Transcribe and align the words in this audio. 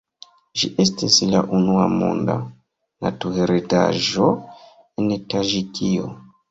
Ĝi 0.61 0.69
estas 0.83 1.17
la 1.33 1.41
unua 1.57 1.85
Monda 1.99 2.39
Naturheredaĵo 3.07 4.35
en 5.05 5.17
Taĝikio. 5.35 6.15